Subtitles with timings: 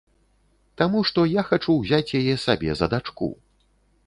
[0.81, 3.33] Таму, што я хачу ўзяць яе сабе за дачку.